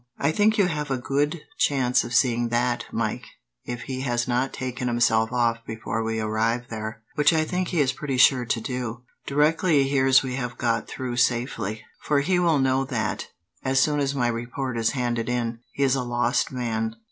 [0.17, 3.27] "I think you have a good chance of seeing that, Mike,
[3.65, 7.79] if he has not taken himself off before we arrive there; which I think he
[7.79, 12.39] is pretty sure to do, directly he hears we have got through safely; for he
[12.39, 13.27] will know that,
[13.63, 16.95] as soon as my report is handed in, he is a lost man."